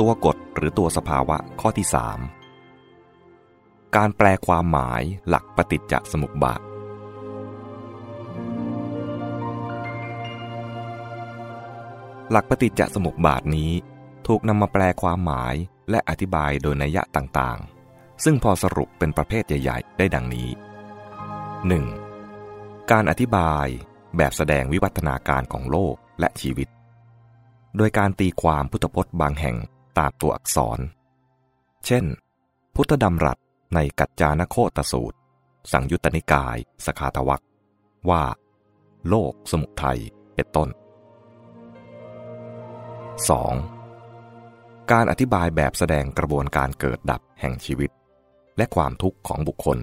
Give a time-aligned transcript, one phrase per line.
[0.00, 2.18] ตัวกฎหรือตัวสภาวะข้อที่สาม
[3.96, 6.60] การแปลความหมายหลักปฏิจจสมุปบาท
[12.30, 13.72] หลักปฏิจจสมุปบาทนี้
[14.26, 15.54] ถูกนำมาแปลความหมาย
[15.90, 20.48] และอธิบายโดยนัยยะต่างๆ ซึ่งพอสรุปเป็นประเภทใหญ่ ๆ ได้ดังนี้
[22.10, 22.90] 1.
[22.90, 23.66] การอธิบาย
[24.16, 26.68] แบบแสดงวิวัฒนาการของโลกและชีวิต
[27.76, 29.58] โดยการตีความพุทธพจน์บางแห่ง
[30.00, 30.78] ตามตัวอักษร
[31.86, 32.04] เช่น
[32.74, 33.38] พุทธดำรัส
[33.74, 35.16] ในกัจจานโคตสูตร
[35.72, 37.44] สังยุตตนิกาย สขาตวัก
[38.10, 38.24] ว่า
[39.08, 40.00] โลกสมุทัย
[40.34, 40.68] เป็นต้น
[43.60, 44.90] 2.
[44.90, 47.90] การอธิบายแบบแสดงกระบวนการเกิดดับแห่งชีวิต
[48.56, 49.78] และความทุกข์ของบุคคล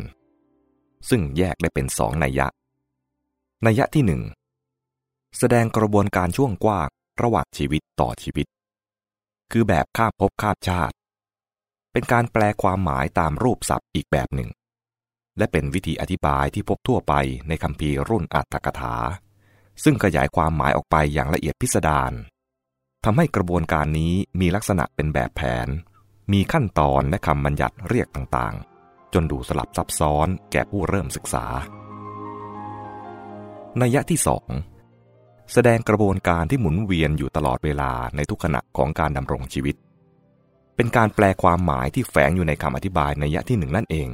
[1.10, 2.48] ซึ่งแยกได้เป็นสองนัยยะ
[3.66, 4.22] นัยยะที่หนึ่ง
[5.38, 6.88] แสดงกระบวนการช่วงกว้าง
[7.22, 8.48] ระหว่างชีวิตต่อชีวิต
[9.52, 10.96] คือแบบข้ามภพข้ามชาติ
[11.92, 14.50] เป็นการแปลความหมายตามรูปศัพท์อีกแบบหนึ่ง
[15.38, 17.14] และเป็นวิธีอธิบายที่พบทั่วไป
[17.48, 18.96] ในคำพีรุ่นอัตถกถา
[19.84, 22.14] ซึ่งขยายความหมายออกไปอย่างละเอียดพิสดาร
[23.06, 25.68] ทำให้กระบวนการนี้มีลักษณะเป็นแบบแผน
[26.32, 31.46] มีขั้นตอนและคำบัญญัติเรียกต่างๆ จนดูสลับซับซ้อนแก่ผู้เริ่มศึกษา
[33.82, 34.50] นัยยะที่สอง
[35.54, 39.76] แสดงกระบวนการที่หมุนเวียนอยู่ตลอดเวลาในทุกขณะของการดำรงชีวิต
[40.76, 44.10] เป็นการแปลความหมายที่แฝงอยู่ในคำอธิบายนัยยะที่หนึ่งนั่นเอง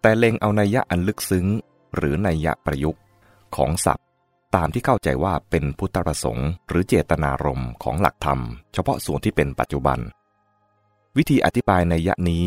[0.00, 1.46] แต่เล็งเอานัยะอันลึกซึ้ง
[1.96, 3.02] หรือนัยะประยุกต์
[3.56, 4.06] ของศัพท์
[4.54, 8.40] ตามที่เข้าใจว่าเป็นพุทธประสงค์หรือเจตนารมณ์ของหลักธรรม
[8.74, 9.98] เฉพาะส่วนที่เป็นปัจจุบัน
[11.16, 12.44] วิธีอธิบายนัยยะนี้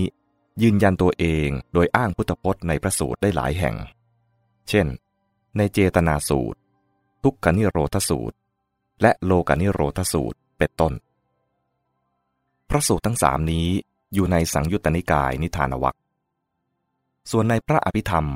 [0.62, 3.76] ยืนยันตัวเองโดยอ้างพุทธพจน์ในพระสูตรได้หลายแห่ง
[4.70, 4.88] เช่น
[5.58, 6.60] ในเจตนาสูตร
[7.24, 8.36] ทุกขนิโรธสูตร
[9.02, 10.94] และโลกนิโรธสูตรเป็นต้น
[12.70, 13.68] พระสูตรทั้งสามนี้
[14.14, 15.96] อยู่ในสังยุตตนิกายนิทานวัค
[17.32, 18.28] ส่วนในพระอภิธรรม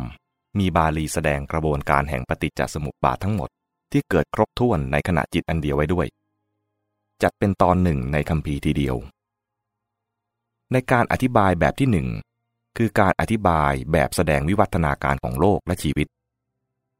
[0.60, 3.50] มีบาลีแสดงกระบวนการแห่งปฏิจจสมุปบาททั้งหมด
[3.92, 6.08] ที่เกิดครบถ้วนในขณะจิตอันเดียวไว้ด้วย
[7.24, 8.96] จัดเป็นตอนหนึ่งในคำพีทีเดียว
[10.72, 12.08] ในการอธิบายแบบที่หนึ่ง
[12.78, 16.08] คือการอธิบายแบบแสดงวิวัฒนาการของโลกและชีวิต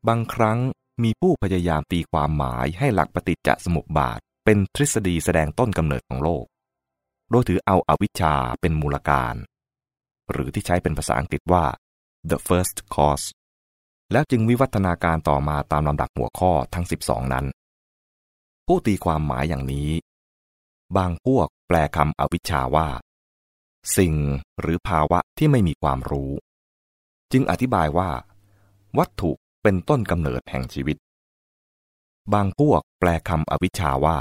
[0.08, 0.60] บางครั้ง
[1.04, 6.46] มีผู้พยายามตีความหมายให้หลักปฏิจจสมุปบาท เป็นทฤษฎีแสดงต้นกำเนิดของโลก
[7.30, 9.36] โดยถือเอาอาวิชชาเป็นมูลการ
[10.32, 11.66] หรือที่ใช้เป็นภาษาอังกฤษว่า
[12.30, 13.28] the first cause
[14.12, 17.46] แล้วจึงวิวัฒนาการต่อมาตามลำดับหัวข้อทั้ง 12 นั้น
[18.68, 19.90] ผู้ตีความหมายอย่างนี้
[20.98, 22.88] บางพวกแปลคำอวิชชาว่า
[23.98, 24.14] สิ่ง
[24.60, 26.32] หรือภาวะที่ไม่มีความรู้
[27.32, 28.10] จึงอธิบายว่า
[28.98, 29.32] วัตถุ
[29.68, 30.98] เป็นต้นกำเนิดแห่งชีวิต
[32.34, 34.18] บางพวกแปลคำอวิชชาว่า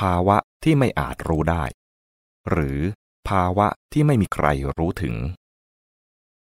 [0.00, 1.64] ภาวะที่ไม่อาจรู้ได้
[2.50, 2.78] หรือ
[3.28, 4.46] ภาวะที่ไม่มีใคร
[4.78, 5.14] รู้ถึง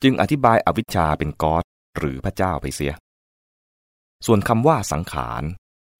[0.02, 1.64] จึงอธิบายอวิชชาเป็นกอด
[1.96, 2.92] หรือพระเจ้าไปเสีย
[4.26, 5.42] ส่วนคำว่าสังขาร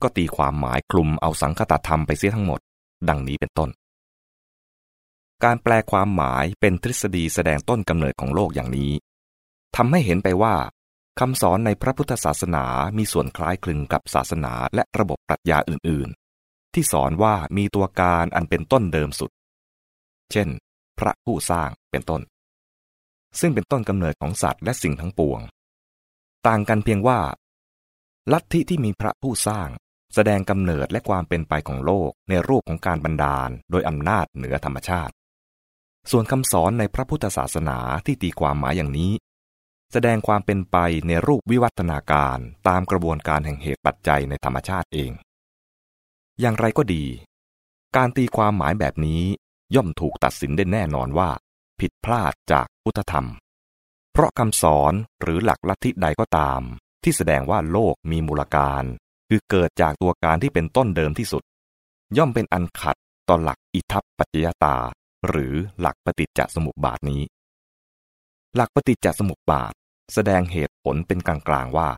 [0.02, 2.60] ก็ตีความหมายคลุมเอาสังคตธรรมไปเสียทั้งหมด
[3.08, 3.70] ดังนี้เป็นต้น
[5.44, 8.92] การแปลความหมายเป็นทฤษฎีแสดงต้นกำเนิดของโลกอย่างนี้
[9.76, 10.54] ทำให้เห็นไปว่า
[11.22, 12.64] คำสอนในพระพุทธศาสนา
[12.98, 16.08] มีส่วนคล้ายคลึงกับศาสนาและระบบปรัชญาอื่น
[16.42, 19.30] ๆ ที่สอนว่ามีตัวการอันเป็นต้นเดิมสุด
[20.32, 20.48] เช่น
[20.98, 22.22] พระผู้สร้างเป็นต้น
[23.40, 25.40] ซึ่งเป็นต้นกำเนิดของสัตว์และสิ่งทั้งปวง
[26.46, 27.20] ต่างกันเพียงว่า
[28.32, 29.68] ลัทธิที่มีพระผู้สร้าง
[30.14, 35.12] แสดงกำเนิดและความเป็นไปของโลกในรูปของการบันดาล โดยอำนาจเหนือธรรมชาติ
[36.10, 39.12] ส่วนคำสอนในพระพุทธศาสนาที่ตีความหมายอย่างนี้
[39.92, 40.76] แสดงความเป็นไป
[41.06, 42.38] ในรูปวิวัฒนาการ
[42.68, 45.12] ตามกระบวนการแห่งเหตุปัจจัยในธรรมชาติเอง
[46.40, 47.04] อย่างไรก็ดี
[47.96, 49.22] การตีความหมายแบบนี้
[49.74, 51.30] ย่อมถูกตัดสินได้แน่นอนว่า
[51.80, 53.26] ผิดพลาดจากพุทธธรรม
[54.12, 56.60] เพราะคำสอนหรือหลักลัทธิใดก็ตาม
[57.02, 58.84] ที่แสดงว่าโลกมีมูลการ
[59.28, 61.42] คือเกิดจากตัวการที่เป็นต้นเดิมที่สุด
[62.16, 62.96] ย่อมเป็นอันขัด
[63.28, 64.76] ต่อหลักอิทัปปัจจยตา
[65.28, 67.22] หรือหลักปฏิจจสมุปบาทนี้
[68.56, 69.72] หลักปฏิจจสมุปบาท
[70.14, 71.88] แสดงเหตุผลเป็นกลางๆว่า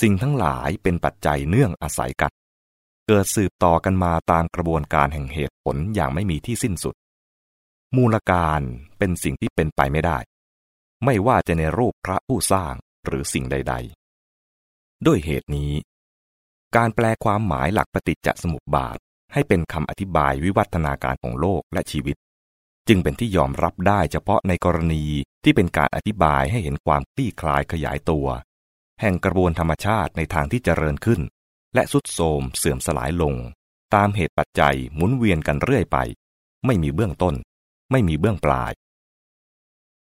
[0.00, 2.32] สิ่งทั้งหลายเป็นปัจจัยเนื่องอาศัยกัน
[3.06, 6.94] เกิดสืบต่อกันมาตามกระบวนการแห่งเหตุผลอย่างไม่มีที่สิ้นสุด
[7.96, 8.60] มูลการ
[8.98, 10.18] เป็นสิ่งที่เป็นไปไม่ได้
[11.04, 12.74] ไม่ว่าจะในรูปพระผู้สร้าง
[13.06, 13.74] หรือสิ่งใด
[14.40, 15.72] ๆ ด้วยเหตุนี้
[16.76, 18.98] การแปลความหมายหลักปฏิจจสมุปบาท
[19.32, 22.16] ให้เป็นคำอธิบายวิวัฒนาการของโลกและชีวิต
[22.88, 25.04] จึงเป็นที่ยอมรับได้เฉพาะในกรณี
[25.42, 28.26] ที่เป็นการอธิบายให้เห็นความคลี่คลายขยายตัว
[29.00, 31.20] แห่งกระบวนธรรมชาติในทางที่เจริญขึ้น
[31.74, 33.34] และสุดโทมเสื่อมสลายลง
[33.94, 35.98] ตามเหตุปัจจัยหมุนเวียนกันเรื่อยไป
[36.66, 37.34] ไม่มีเบื้องต้น
[37.90, 38.72] ไม่มีเบื้องปลาย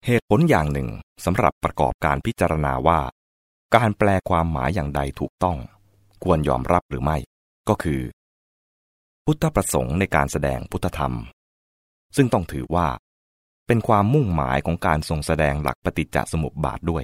[0.05, 0.89] เหตุผลอย่างหนึ่ง
[1.25, 2.99] สำหรับประกอบการพิจารณาว่า
[3.75, 5.57] การแปลความหมายอย่างใดถูกต้อง
[6.23, 7.17] ควรยอมรับหรือไม่
[7.69, 8.01] ก็คือ
[9.25, 11.13] พุทธประสงค์ในการแสดงพุทธธรรม
[12.15, 12.87] ซึ่งต้องถือว่า
[13.67, 17.03] เป็นความมุ่งหมายของการทรงแสดงหลักปฏิจจสมุปบาทด้วย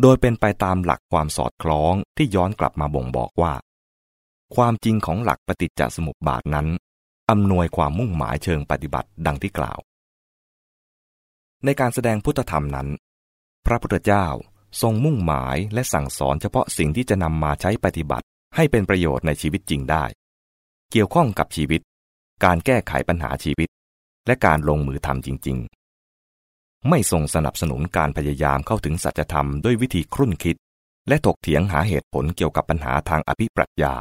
[0.00, 3.54] โดยเป็นไปตามหลักความสอดคล้องที่ย้อนกลับมาบ่งบอกว่า
[4.56, 6.66] ความจริงของหลักปฏิจจสมุปบาทนั้น
[7.30, 9.78] อำนวยความมุ่งหมายเชิงปฏิบัติดังที่กล่าว
[11.64, 12.88] ในการแสดงพุทธธรรมนั้น
[13.66, 14.26] พระพุทธเจ้า
[14.82, 18.26] ทรงมุ่งหมายและสั่งสอนเฉพาะสิ่งที่จะนำมาใช้ปฏิบัติ
[18.56, 20.04] ให้เป็นประโยชน์ในชีวิตจริงได้
[20.90, 21.80] เกี่ยวข้องกับชีวิต
[22.44, 23.68] การแก้ไขปัญหาชีวิต
[24.26, 25.58] และการลงมือทำจริง
[26.22, 30.56] ๆ ไม่ทรงสนับสนุนการพยายามเข้าถึงสัจธรรมด้วยวิธีครุ่นคิด
[31.08, 33.94] และถกเถียงหาเหตุผลเกี่ยวกับปัญหาทางอภิปรัชญา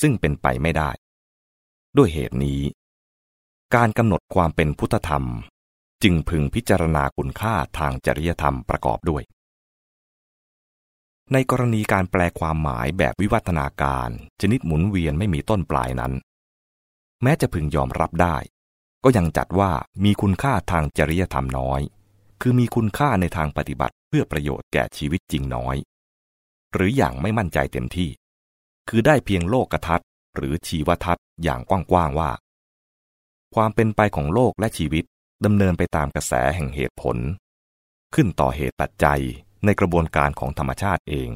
[0.00, 0.90] ซึ่งเป็นไปไม่ได้
[1.96, 2.60] ด้วยเหตุนี้
[3.74, 5.24] การกำหนดความเป็นพุทธธรรม
[6.02, 9.22] จึงพึงพิจารณาคุณค่าทางจริยธรรมประกอบด้วย
[11.32, 14.10] ในกรณีการแปลความหมายแบบวิวัฒนาการ
[14.40, 16.12] ชนิดหมุนเวียนไม่มีต้นปลายนั้น
[17.22, 18.36] แม้จะพึงยอมรับได้
[19.08, 19.72] ก็ยังจัดว่า
[20.04, 21.80] มีคุณค่าทางจริยธรรมน้อย
[22.40, 25.76] คือมีคุณค่าในทางปฏิบัติเพื่อประโยชน์แก่ชีวิตจริงน้อย
[26.72, 28.10] หรืออย่างไม่มั่นใจเต็มที่
[28.88, 32.30] คือได้เพียงโลกทัศน์หรือชีวทัศน์อย่างกว้างๆว่า
[33.54, 35.04] ความเป็นไปของโลกและชีวิต
[35.44, 37.16] ดำเนินไปตามกระแสแห่งเหตุผล
[38.14, 39.20] ขึ้นต่อเหตุปัจจัย
[39.64, 41.30] ในกระบวนการของธรรมชาติเอง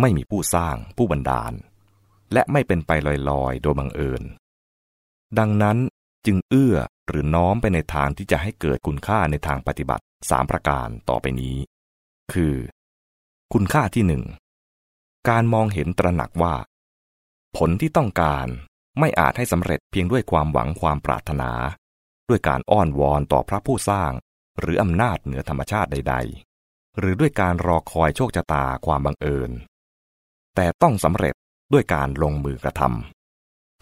[0.00, 1.52] ไม่มีผู้สร้างผู้บันดาล
[2.32, 2.90] และไม่เป็นไป
[3.30, 4.22] ลอยๆ โดยบังเอิญ
[5.38, 5.78] ดังนั้น
[6.26, 6.76] จึงเอื้อ
[7.08, 11.56] หรือน้อมไปในทางที่จะให้เกิดคุณค่าในทางปฏิบัติสามประการต่อไปนี้
[12.32, 12.54] คือ
[13.52, 14.24] คุณค่าที่หนึ่ง
[15.28, 16.54] การมองเห็นตระหนักว่า
[17.56, 18.46] ผลที่ต้องการ
[18.98, 21.52] ไม่อาจให้สำเร็จเพียงด้วยความหวังความปรารถนา
[22.28, 24.12] ด้วยการอ้อนวอนต่อพระผู้สร้าง
[24.60, 26.14] หรืออำนาจเหนือธรรมชาติใด
[26.58, 29.50] ๆ หรือด้วยการรอคอยโชคชะตาความบังเอิญ
[30.54, 31.34] แต่ต้องสำเร็จ
[31.72, 33.15] ด้วยการลงมือกระทำ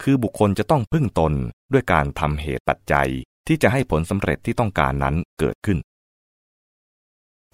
[0.01, 1.33] คือบุคคลจะต้องพึ่งตน
[1.73, 3.09] ด้วยการทำเหตุปัจจัย
[3.47, 5.77] ที่จะให้ผลสำเร็จที่ต้องการนั้นเกิดขึ้น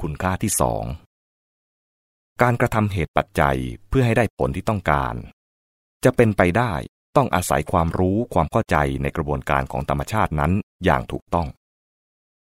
[0.01, 0.83] คุณค่าที่สอง
[2.41, 3.57] การกระทำเหตุปัจจัย
[3.89, 5.15] เพื่อให้ได้ผลที่ต้องการ
[6.03, 6.73] จะเป็นไปได้
[7.15, 10.51] ต้องอาศัยความรู้ความเข้าใจในกระบวนการของธรรมชาตินั้น
[10.83, 11.47] อย่างถูกต้อง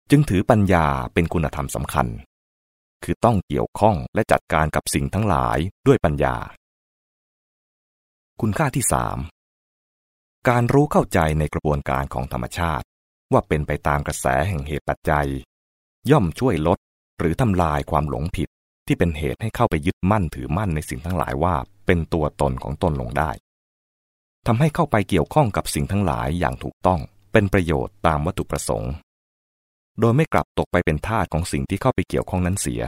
[0.09, 2.07] จึงถือปัญญาเป็นคุณธรรมสำคัญ
[3.03, 6.35] คือต้องเกี่ยวข้องและจัดการกับสิ่งทั้งหลายด้วยปัญญา
[8.41, 9.17] คุณค่าที่สาม
[10.49, 12.85] การรู้เข้าใจในกระบวนการของธรรมชาติ
[13.31, 15.27] ว่าเป็นไปตามกระแสแห่งเหตุปัจจัย
[16.11, 16.79] ย่อมช่วยลด
[17.19, 18.49] หรือทำลายความหลงผิด
[18.87, 21.55] ที่เป็นเหตุให้เข้าไปยึดมั่นถือมั่นในสิ่งทั้งหลายว่า
[21.85, 23.31] เป็นตัวตนของตนลงได้
[24.47, 26.99] ทำให้เข้าไปเกี่ยวข้องกับสิ่งทั้งหลายอย่างถูกต้อง
[27.31, 28.91] เป็นประโยชน์ตามวัตถุประสงค์
[29.99, 32.81] โดยไม่กลับตกไปเป็นทาสของสิ่งที่เข้าไปเกี่ยวข้องนั้นเสีย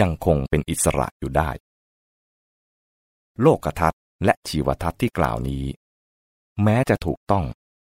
[0.00, 1.50] ยังคงเป็นอิสระอยู่ได้
[3.42, 5.64] โลกทัศน์และชีวทัศน์ที่กล่าวนี้
[6.64, 7.44] แม้จะถูกต้อง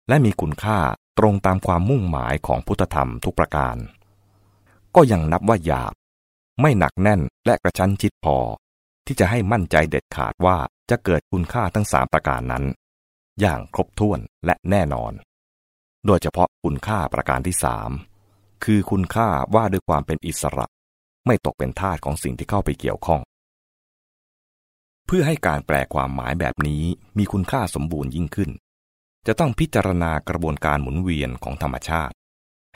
[0.09, 0.79] และมีคุณค่า
[1.19, 3.77] ตรงตามความมุ่งหมายของพุทธธรรมทุกประการ
[4.95, 5.95] ก็ยังนับว่าหยาบ
[6.61, 8.37] ไม่หนักแน่นและกระชั้นชิดพอ
[9.07, 10.57] ที่จะให้มั่นใจเด็ดขาดว่า
[10.91, 12.65] จะเกิดคุณค่าทั้งสามประการนั้น
[13.41, 15.13] อย่างครบถ้วนและแน่นอน
[16.07, 17.91] โดยเฉพาะคุณค่าประการที่สาม
[18.65, 20.67] คือคุณค่าว่าด้วยความเป็นอิสระ
[21.27, 23.21] ไม่ตกเป็นทาสของสิ่งที่เข้าไปเกี่ยวข้อง
[25.07, 26.83] เพื่อให้การแปลความหมายแบบนี้
[27.19, 28.51] มีคุณค่าสมบูรณ์ยิ่งขึ้น
[29.27, 32.15] จะต้องพิจารณากระบวนการหมุนเวียนของธรรมชาติ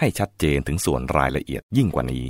[0.01, 2.25] ให้ชัดเจนถึงส่วนรายละเอียดยิ่งกว่านี้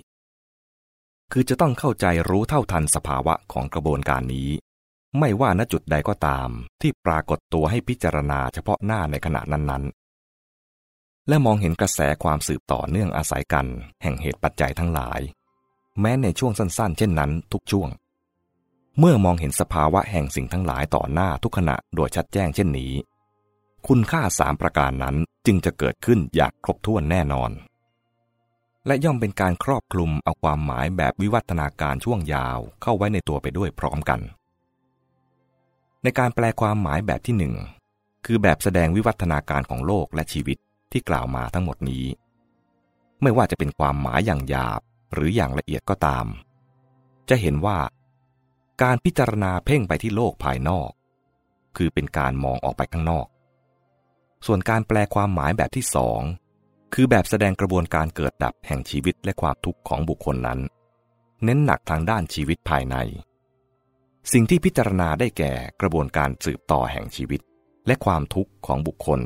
[1.32, 4.50] คือจะต้องเข้าใจรู้เท่าทันสภาวะของกระบวนการนี้
[5.18, 6.48] ไม่ว่าณจุดใดก็ตาม
[6.80, 13.66] ที่ปรากฏตัวให้พิจารณาเฉพาะหน้าในขณะนั้นๆ และมองเห็นกระแสความสืบต่อเนื่องอาศัยกัน
[14.02, 15.20] แห่งเหตุปัจจัยทั้งหลาย
[16.00, 17.88] แม้ในช่วงสั้นๆ เช่นนั้น ทุกช่วง
[18.98, 22.92] เมื่อมองเห็นสภาวะแห่งสิ่งทั้งหลายต่อหน้าทุกขณะโดยชัดแจ้งเช่นนี้
[23.86, 25.16] คุณค่าสามประการนั้น
[25.46, 27.50] จึงจะเกิดขึ้นอย่างครบถ้วนแน่นอน
[28.86, 34.20] และย่อมเป็นการครอบคลุมเอาความหมายแบบวิวัฒนาการช่วงยาวเข้าไว้ในตัวไปด้วยพร้อมกัน
[36.02, 37.54] ในการแปลความหมายแบบที่หนึ่ง
[38.26, 40.58] คือแบบแสดงวิวัฒนาการของโลกและชีวิต
[40.92, 42.04] ที่กล่าวมาทั้งหมดนี้
[43.22, 44.80] ไม่ว่าจะเป็นความหมายอย่างหยาบ
[45.12, 46.26] หรืออย่างละเอียดก็ตาม
[47.28, 47.78] จะเห็นว่า
[48.82, 50.90] การพิจารณาเพ่งไปที่โลกภายนอก
[51.76, 53.26] คือเป็นการมองออกไปข้างนอก
[54.46, 56.20] ส่วนการแปลความหมายแบบที่สอง
[56.94, 60.60] คือแบบแสดงกระบวนการเกิดดับแห่งชีวิตและความทุกข์ของบุคคลนั้น
[61.44, 62.96] เน้นหนักทางด้านชีวิตภายใน
[64.32, 67.40] สิ่งที่พิจารณาได้แก่กระบวนการสืบต่อแห่งชีวิต
[67.86, 69.20] และความทุกข์ของบุคคล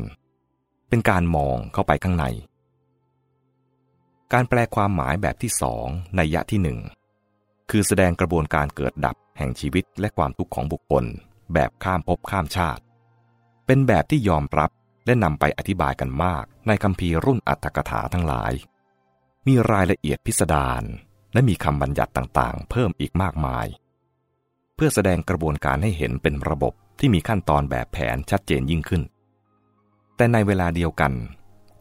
[0.89, 2.27] เป็นการมองเข้าไปข้างใน
[4.33, 6.79] การแปลความหมายแบบที่สองในยะที่หนึ่ง
[7.71, 11.05] คือแสดงกระบวนการเกิดดับแห่งชีวิตและความทุกข์ของบุคคล
[11.55, 12.83] แบบข้ามภพข้ามชาติ
[13.67, 14.71] เป็นแบบที่ยอมรับ
[15.07, 18.53] และนำไปอธิบายกันมากในคำพีรุ่นอัตถกถาทั้งหลาย
[19.47, 20.83] มีรายละเอียดพิสดาร
[21.33, 23.67] และมีคำบัญญัติต่างๆ เพิ่มอีกมากมาย
[24.75, 29.03] เพื่อแสดงกระบวนการให้เห็นเป็นระบบที่มีขั้นตอนแบบแผนชัดเจนยิ่งขึ้น
[30.17, 31.13] แต่ในเวลาเดียวกัน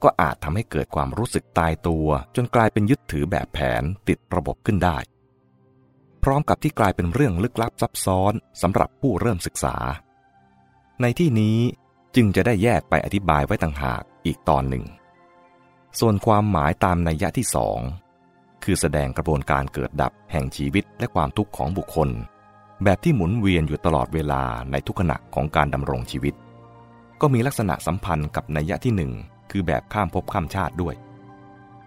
[0.04, 4.98] ก็อาจทำให้เกิดความรู้สึกตายตัวจนกลายเป็นยึดถือแบบแผนติดระบบขึ้นได้
[6.24, 9.76] พร้อมกับที่กลายเป็นเรื่องลึกลับซับซ้อนสำหรับผู้เริ่มศึกษา
[11.02, 11.58] ในที่นี้
[12.16, 14.86] จึงจะได้แยกไปอธิบายไว้ต่างหากอีกตอนหนึ่ง
[16.00, 17.80] ส่วนความหมายตามนัยยะที่สอง
[18.64, 22.10] คือแสดงกระบวนการเกิดดับแห่งชีวิตและความทุกข์ของบุคคล
[22.84, 26.34] แบบที่หมุนเวียนอยู่ตลอดเวลาในทุกขณะของการดำรงชีวิต
[27.22, 29.12] ก็มีลักษณะสัมพันธ์กับนัยยะที่หนึ่ง
[29.52, 30.96] คือแบบข้ามภพข้ามชาติด้วย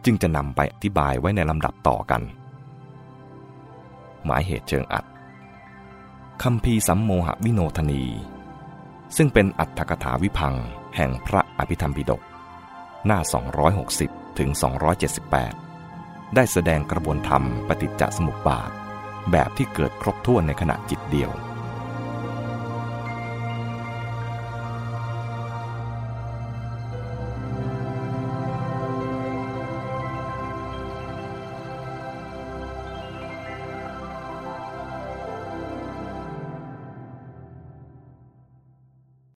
[0.04, 2.22] จึงจะนำไปอธิบายไว้ในลำดับต่อกัน
[4.24, 5.04] หมายเหตุเชิงอัด
[6.42, 8.02] คำพีสัมโมหวิโนทนี
[9.16, 10.54] ซึ่งเป็นอัตถกถาวิพัง
[10.96, 12.22] แห่งพระอภิธรรมปิฎก
[13.06, 13.20] หน้า
[13.78, 14.50] 260 ถึง
[15.62, 18.70] 278 ได้แสดงกระบวนธรรมปฏิจจสมุปบาท
[19.30, 21.30] แบบที่เกิดครบถ้วนในขณะจิตเดียว